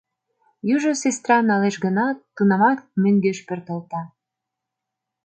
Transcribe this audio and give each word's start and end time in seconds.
Южо 0.75 0.91
сестра 1.03 1.37
налеш 1.49 1.75
гынат, 1.85 2.17
тунамак 2.35 2.77
мӧҥгеш 3.01 3.39
пӧртылта. 3.47 4.01